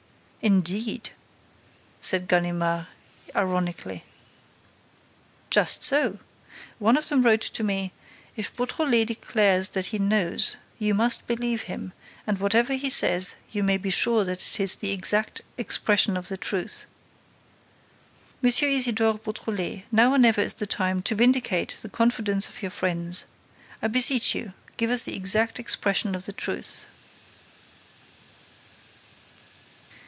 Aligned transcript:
"Indeed!" 0.43 1.11
said 2.01 2.27
Ganimard, 2.27 2.87
ironically. 3.35 4.03
"Just 5.51 5.83
so. 5.83 6.17
One 6.79 6.97
of 6.97 7.07
them 7.09 7.21
wrote 7.21 7.41
to 7.43 7.63
me, 7.63 7.91
'If 8.35 8.55
Beautrelet 8.57 9.05
declares 9.07 9.69
that 9.69 9.85
he 9.85 9.99
knows, 9.99 10.57
you 10.79 10.95
must 10.95 11.27
believe 11.27 11.61
him; 11.69 11.93
and, 12.25 12.39
whatever 12.39 12.73
he 12.73 12.89
says, 12.89 13.35
you 13.51 13.61
may 13.61 13.77
be 13.77 13.91
sure 13.91 14.23
that 14.23 14.41
it 14.41 14.59
is 14.59 14.77
the 14.77 14.91
exact 14.91 15.43
expression 15.59 16.17
of 16.17 16.27
the 16.27 16.37
truth.' 16.37 16.87
M. 18.43 18.47
Isidore 18.49 19.19
Beautrelet, 19.19 19.85
now 19.91 20.09
or 20.09 20.17
never 20.17 20.41
is 20.41 20.55
the 20.55 20.65
time 20.65 21.03
to 21.03 21.13
vindicate 21.13 21.77
the 21.83 21.87
confidence 21.87 22.47
of 22.49 22.63
your 22.63 22.71
friends. 22.71 23.25
I 23.79 23.89
beseech 23.89 24.33
you, 24.33 24.53
give 24.77 24.89
us 24.89 25.03
the 25.03 25.15
exact 25.15 25.59
expression 25.59 26.15
of 26.15 26.25
the 26.25 26.33
truth." 26.33 26.87